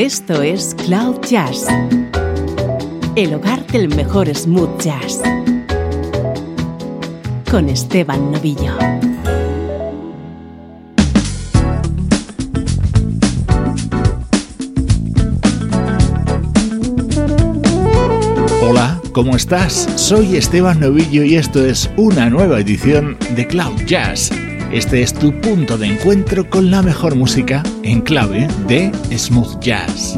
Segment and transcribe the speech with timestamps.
[0.00, 1.66] Esto es Cloud Jazz,
[3.16, 5.20] el hogar del mejor smooth jazz,
[7.50, 8.78] con Esteban Novillo.
[18.62, 19.86] Hola, ¿cómo estás?
[19.96, 24.30] Soy Esteban Novillo y esto es una nueva edición de Cloud Jazz
[24.72, 30.16] este es tu punto de encuentro con la mejor música en clave de smooth jazz.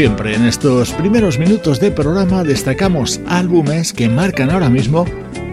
[0.00, 5.04] Siempre, en estos primeros minutos de programa destacamos álbumes que marcan ahora mismo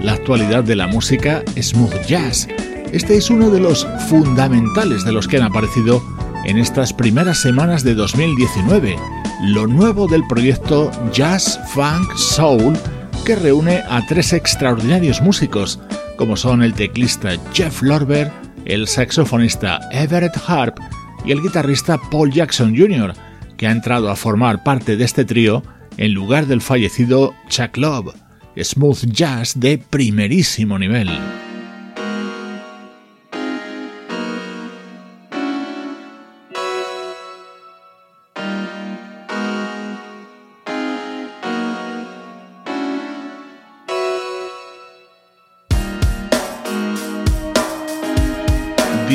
[0.01, 2.47] la actualidad de la música smooth jazz.
[2.93, 6.01] Este es uno de los fundamentales de los que han aparecido
[6.45, 8.95] en estas primeras semanas de 2019,
[9.47, 12.77] lo nuevo del proyecto Jazz Funk Soul
[13.25, 15.77] que reúne a tres extraordinarios músicos,
[16.15, 18.31] como son el teclista Jeff Lorber,
[18.63, 20.77] el saxofonista Everett Harp
[21.25, 23.26] y el guitarrista Paul Jackson Jr.,
[23.57, 25.63] que ha entrado a formar parte de este trío
[25.97, 28.13] en lugar del fallecido Chuck Love,
[28.55, 31.09] smooth jazz de primerísimo nivel.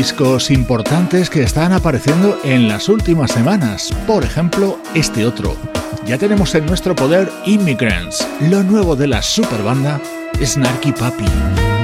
[0.03, 3.95] Discos importantes que están apareciendo en las últimas semanas.
[4.05, 5.57] Por ejemplo, este otro.
[6.05, 10.01] Ya tenemos en nuestro poder Immigrants, lo nuevo de la superbanda
[10.45, 11.82] Snarky Puppy.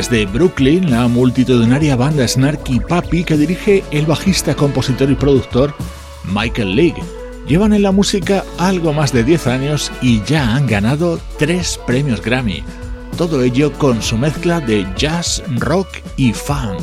[0.00, 5.74] Desde Brooklyn, la multitudinaria banda Snarky Papi que dirige el bajista, compositor y productor
[6.24, 7.02] Michael League.
[7.46, 12.22] Llevan en la música algo más de 10 años y ya han ganado 3 premios
[12.22, 12.64] Grammy.
[13.18, 16.80] Todo ello con su mezcla de jazz, rock y funk.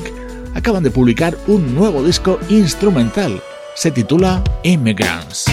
[0.54, 3.42] Acaban de publicar un nuevo disco instrumental.
[3.74, 5.47] Se titula Immigrants.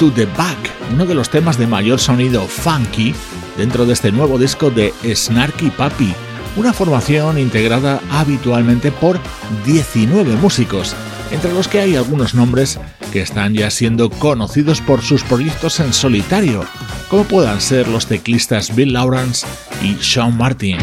[0.00, 0.56] To the Back,
[0.94, 3.14] uno de los temas de mayor sonido funky
[3.58, 6.14] dentro de este nuevo disco de Snarky Puppy,
[6.56, 9.20] una formación integrada habitualmente por
[9.66, 10.96] 19 músicos,
[11.30, 12.80] entre los que hay algunos nombres
[13.12, 16.64] que están ya siendo conocidos por sus proyectos en solitario,
[17.10, 19.46] como puedan ser los teclistas Bill Lawrence
[19.82, 20.78] y Sean Martin.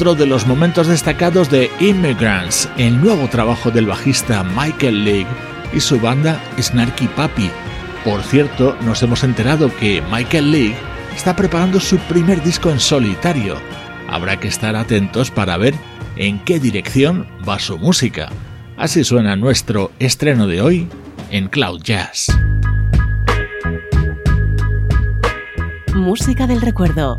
[0.00, 5.26] Otro de los momentos destacados de Immigrants, el nuevo trabajo del bajista Michael League
[5.74, 7.50] y su banda Snarky Papi.
[8.02, 10.76] Por cierto, nos hemos enterado que Michael League
[11.14, 13.58] está preparando su primer disco en solitario.
[14.08, 15.74] Habrá que estar atentos para ver
[16.16, 18.30] en qué dirección va su música.
[18.78, 20.88] Así suena nuestro estreno de hoy
[21.30, 22.28] en Cloud Jazz.
[25.92, 27.18] Música del recuerdo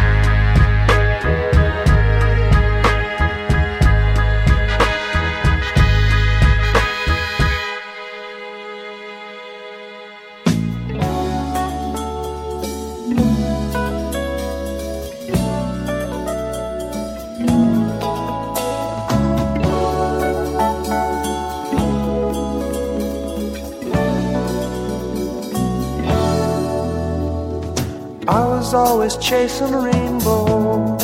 [28.73, 31.03] Always chasing rainbows.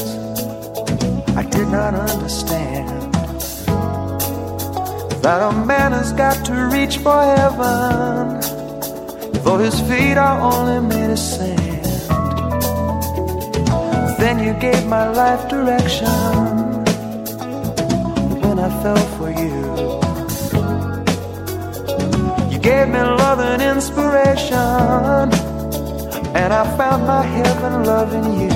[1.35, 3.13] I did not understand
[5.23, 8.39] that a man has got to reach for heaven,
[9.43, 11.57] though his feet are only made of sand.
[14.17, 16.07] Then you gave my life direction
[18.41, 19.57] when I fell for you.
[22.51, 25.36] You gave me love and inspiration
[26.41, 28.49] and I found my heaven loving you.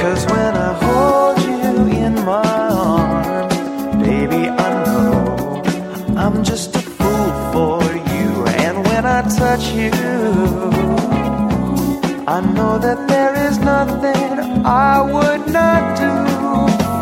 [0.00, 3.54] Cause when I hold you in my arms,
[4.06, 5.62] baby, I know
[6.22, 7.82] I'm just a fool for
[8.14, 8.30] you.
[8.64, 9.94] And when I touch you,
[12.36, 14.32] I know that there is nothing
[14.66, 16.14] I would not do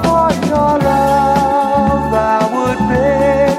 [0.05, 2.13] for your love.
[2.37, 3.50] I would beg,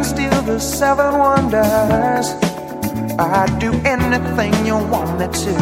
[0.00, 2.34] even steal the seven wonders.
[3.18, 5.54] I'd do anything you want me to.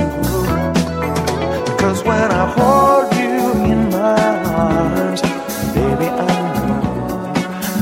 [1.79, 5.23] Cause when I hold you in my arms,
[5.75, 6.27] baby, I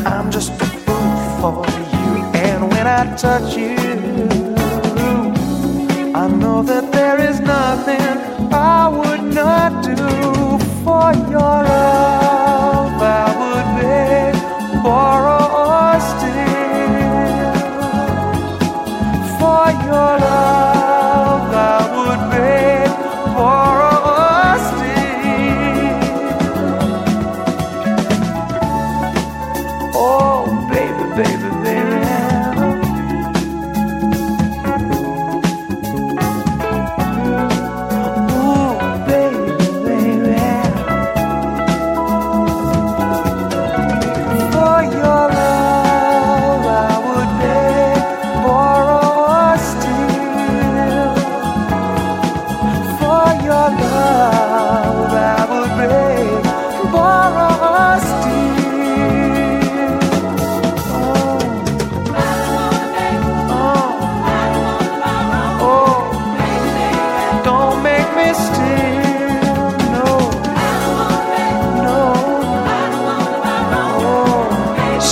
[0.06, 1.66] I'm just a fool for
[1.96, 2.24] you.
[2.34, 3.76] And when I touch you,
[6.14, 8.35] I know that there is nothing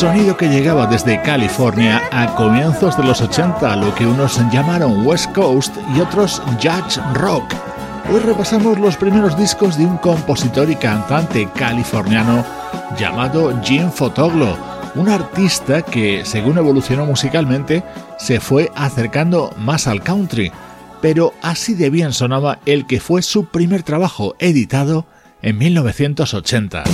[0.05, 5.33] sonido que llegaba desde California a comienzos de los 80, lo que unos llamaron West
[5.33, 7.55] Coast y otros Judge Rock.
[8.13, 12.45] Hoy repasamos los primeros discos de un compositor y cantante californiano
[12.99, 14.59] llamado Jim Fotoglo,
[14.95, 17.83] un artista que, según evolucionó musicalmente,
[18.19, 20.53] se fue acercando más al country,
[21.01, 25.07] pero así de bien sonaba el que fue su primer trabajo editado
[25.41, 26.85] en 1980.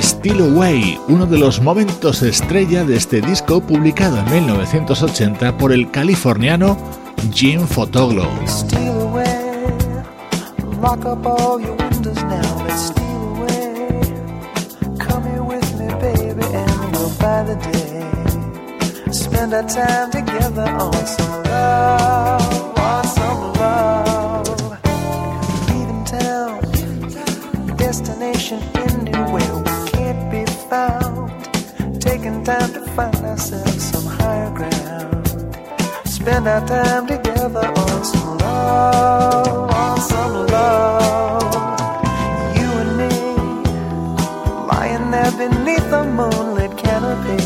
[0.00, 5.90] Still Away, uno de los momentos estrella de este disco publicado en 1980 por el
[5.90, 6.78] californiano
[7.32, 8.26] Jim Fotoglo.
[19.12, 24.48] Spend our time together on some love, on some love.
[25.68, 26.60] Leaving town,
[27.76, 29.71] destination anywhere
[30.72, 31.28] found.
[32.00, 35.26] Taking time to find ourselves some higher ground.
[36.16, 41.52] Spend our time together on some love, on some love.
[42.58, 43.14] You and me,
[44.72, 47.44] lying there beneath the moonlit canopy.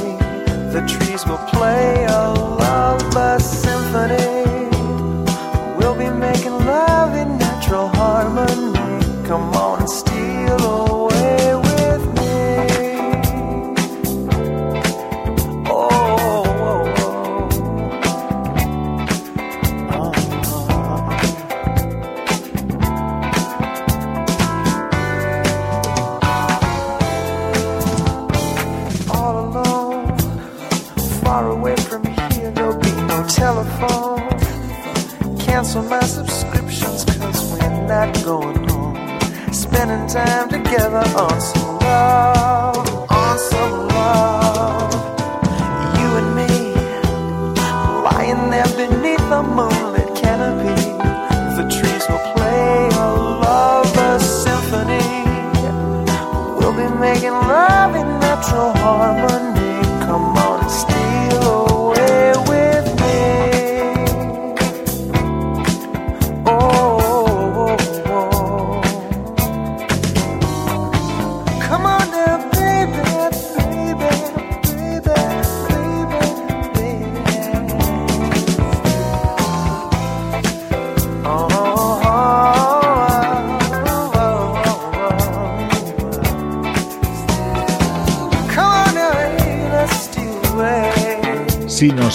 [0.74, 2.22] The trees will play a
[2.60, 4.45] lullaby symphony.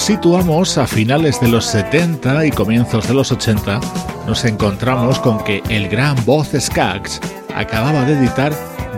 [0.01, 3.79] Situamos a finales de los 70 y comienzos de los 80,
[4.25, 7.21] nos encontramos con que el gran voz Skaggs
[7.53, 8.51] acababa de editar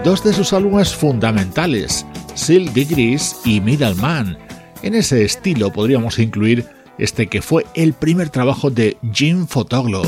[0.06, 4.38] dos de sus álbumes fundamentales, Silk Degrees y Middleman.
[4.82, 6.66] En ese estilo podríamos incluir
[6.98, 10.04] este que fue el primer trabajo de Jim Fotoglo.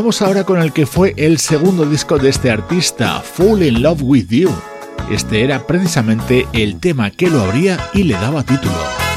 [0.00, 4.00] Vamos ahora con el que fue el segundo disco de este artista, Fall in Love
[4.00, 4.48] with You.
[5.10, 9.09] Este era precisamente el tema que lo abría y le daba título.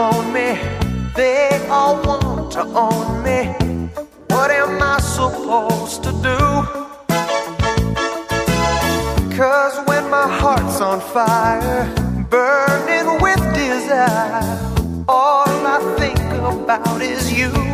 [0.00, 0.58] Phone me,
[1.14, 3.40] they all want to own me.
[4.34, 6.38] What am I supposed to do?
[9.36, 11.84] Cause when my heart's on fire,
[12.30, 14.58] burning with desire,
[15.06, 16.20] all I think
[16.52, 17.69] about is you.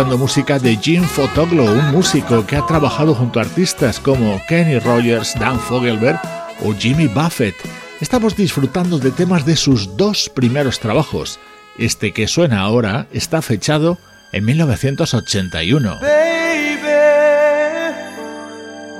[0.00, 4.78] Escuchando música de Jim Fotoglo, un músico que ha trabajado junto a artistas como Kenny
[4.78, 6.18] Rogers, Dan Fogelberg
[6.64, 7.54] o Jimmy Buffett.
[8.00, 11.38] Estamos disfrutando de temas de sus dos primeros trabajos.
[11.76, 13.98] Este que suena ahora está fechado
[14.32, 15.98] en 1981.
[16.00, 16.78] Baby,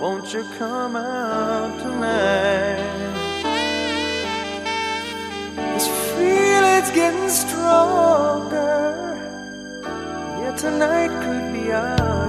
[0.02, 1.30] won't you come out.
[10.60, 12.19] Tonight could be our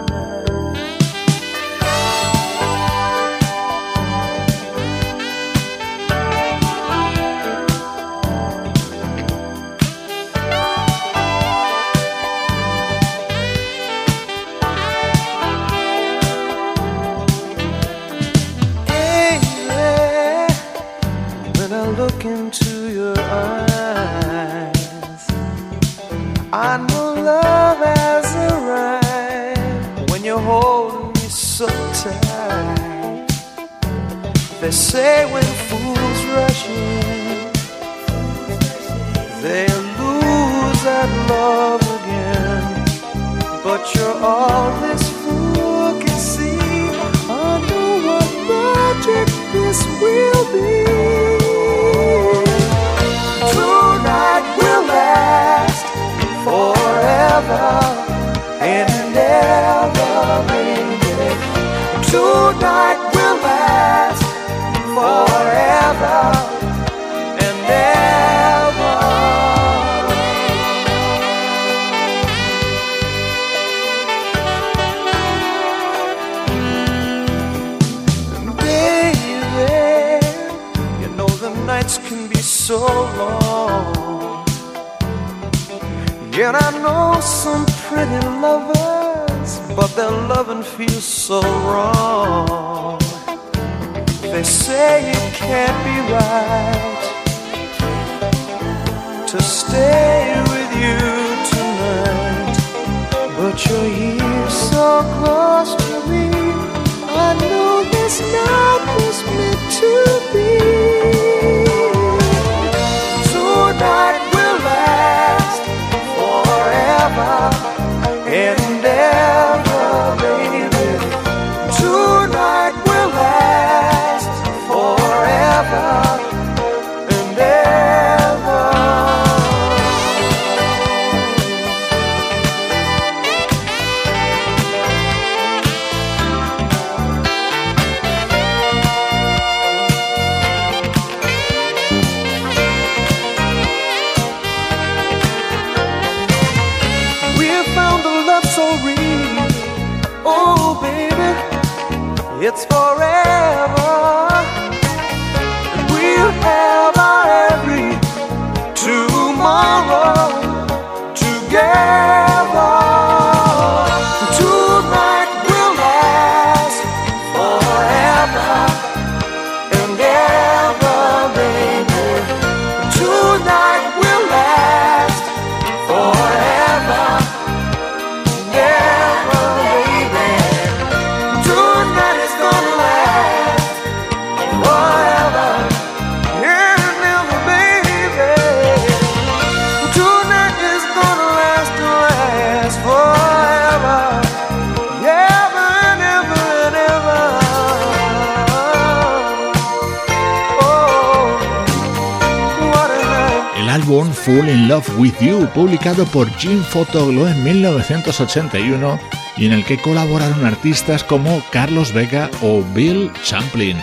[205.22, 209.00] Publicado por Jim Fotoglo en 1981
[209.38, 213.78] y en el que colaboraron artistas como Carlos Vega o Bill Champlin.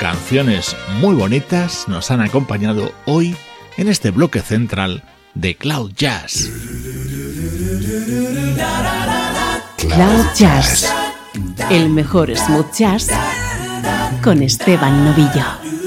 [0.00, 3.36] Canciones muy bonitas nos han acompañado hoy
[3.76, 5.02] en este bloque central
[5.34, 6.48] de Cloud Jazz.
[9.76, 10.90] Cloud Jazz,
[11.70, 13.08] el mejor smooth jazz
[14.22, 15.77] con Esteban Novillo.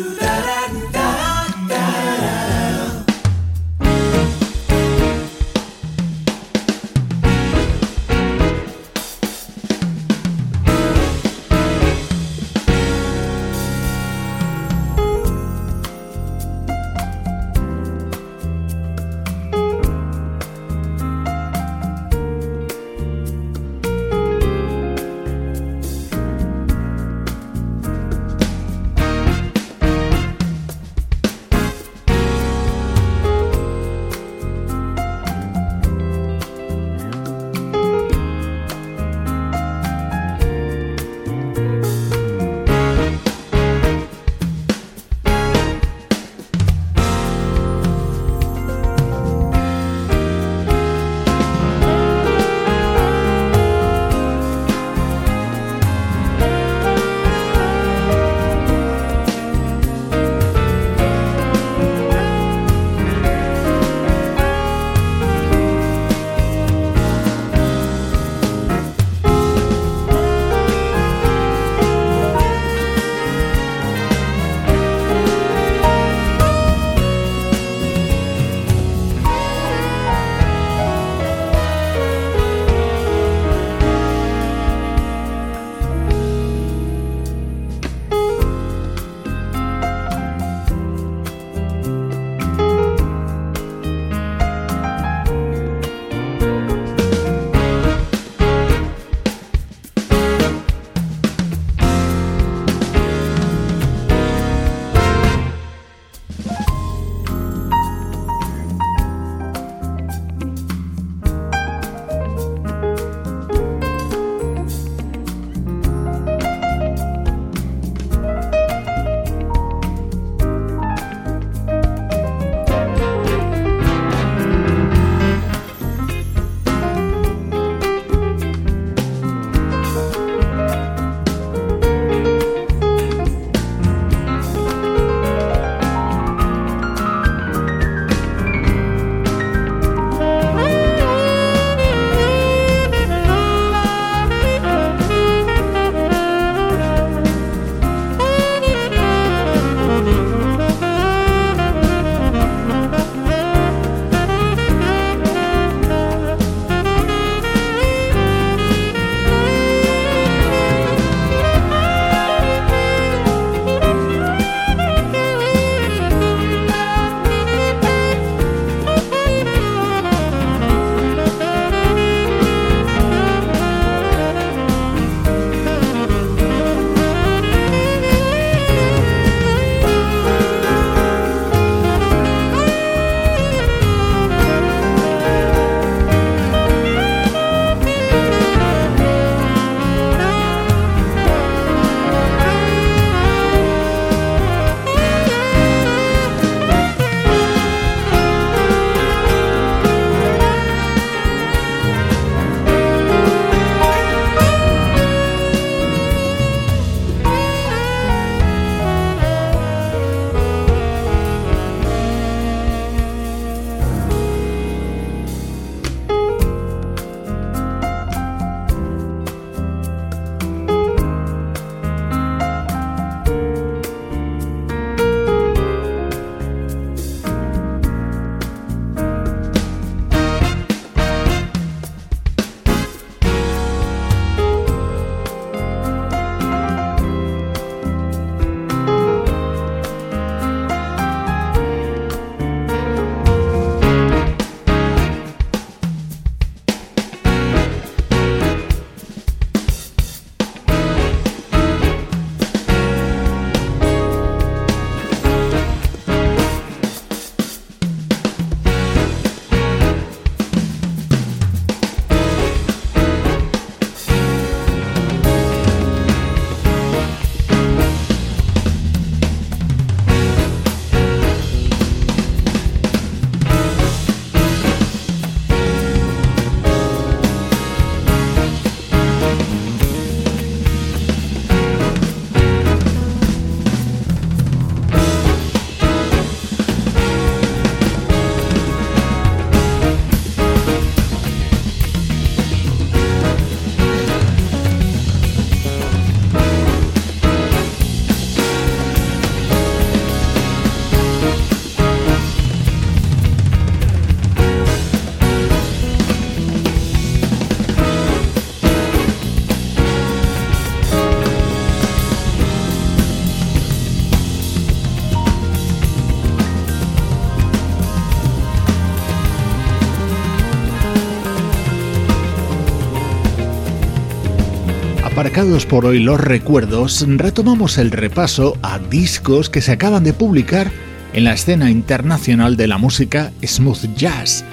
[325.21, 330.71] Aparcados por hoy los recuerdos, retomamos el repaso a discos que se acaban de publicar
[331.13, 334.43] en la escena internacional de la música smooth jazz.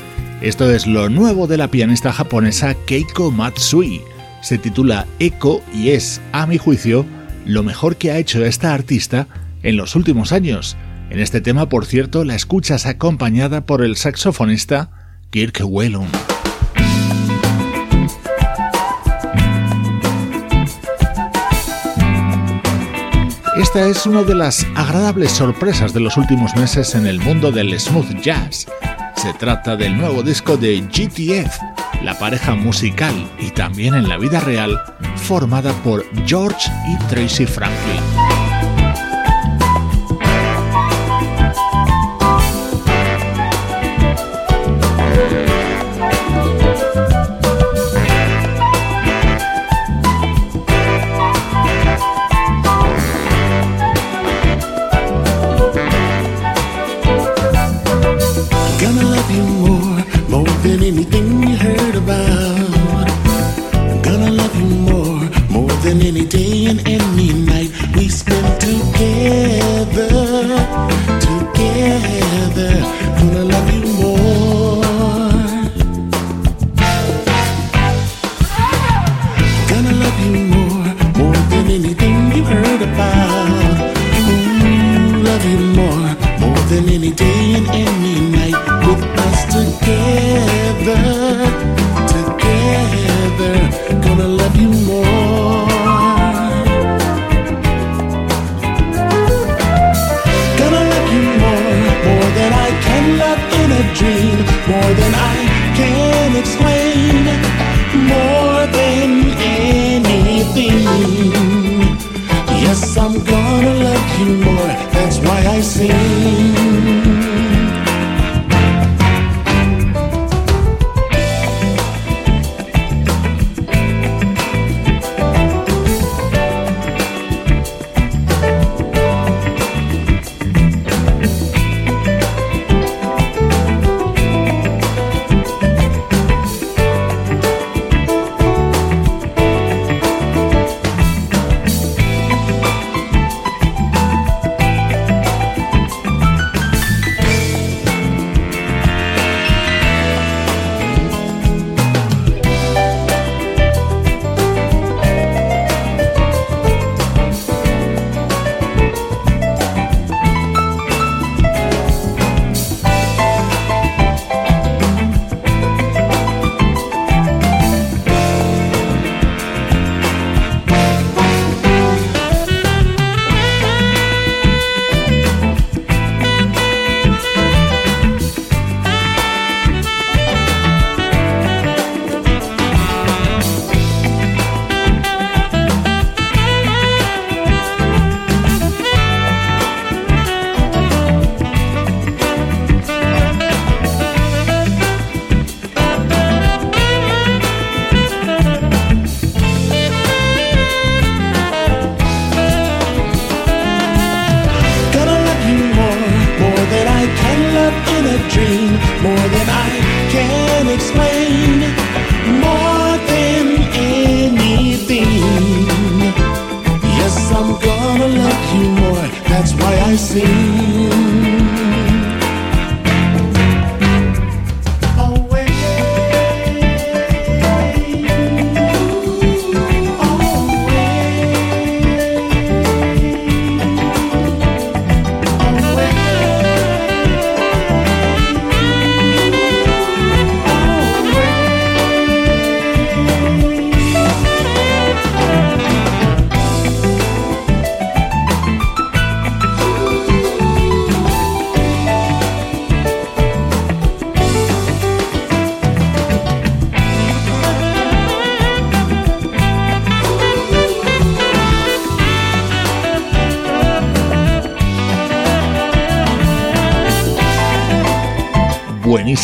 [0.43, 4.03] Esto es lo nuevo de la pianista japonesa Keiko Matsui.
[4.43, 7.07] Se titula Echo y es, a mi juicio,
[7.47, 9.27] lo mejor que ha hecho esta artista
[9.62, 10.77] en los últimos años.
[11.09, 14.91] En este tema, por cierto, la escuchas acompañada por el saxofonista
[15.31, 16.09] Kirk Whelan.
[23.59, 27.79] Esta es una de las agradables sorpresas de los últimos meses en el mundo del
[27.79, 28.69] smooth jazz.
[29.17, 31.59] Se trata del nuevo disco de GTF,
[32.05, 34.81] la pareja musical y también en la vida real
[35.17, 38.28] formada por George y Tracy Franklin.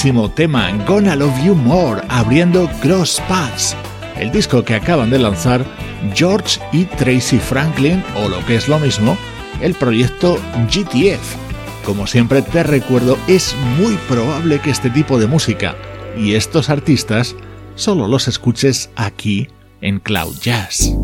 [0.05, 3.75] Tema Gonna Love You More abriendo Cross Paths,
[4.19, 5.65] el disco que acaban de lanzar
[6.15, 9.17] George y Tracy Franklin o lo que es lo mismo,
[9.63, 10.39] el proyecto
[10.71, 11.37] GTF.
[11.87, 15.75] Como siempre te recuerdo, es muy probable que este tipo de música
[16.19, 17.35] y estos artistas
[17.75, 19.49] solo los escuches aquí
[19.81, 20.95] en Cloud Jazz.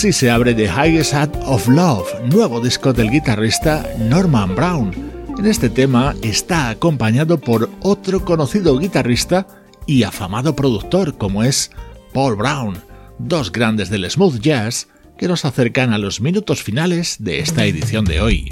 [0.00, 4.94] Así se abre The Highest Hat of Love, nuevo disco del guitarrista Norman Brown.
[5.38, 9.46] En este tema está acompañado por otro conocido guitarrista
[9.86, 11.70] y afamado productor como es
[12.14, 12.78] Paul Brown,
[13.18, 14.88] dos grandes del smooth jazz
[15.18, 18.48] que nos acercan a los minutos finales de esta edición de hoy.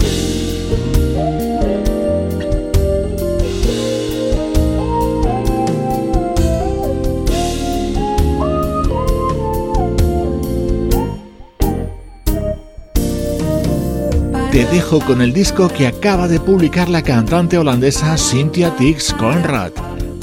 [14.58, 19.70] Te dejo con el disco que acaba de publicar la cantante holandesa Cynthia Tix Conrad.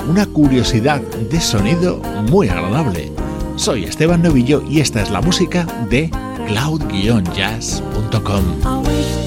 [0.10, 3.14] Una curiosidad de sonido muy agradable.
[3.56, 6.12] Soy Esteban Novillo y esta es la música de
[6.48, 9.25] cloud-jazz.com.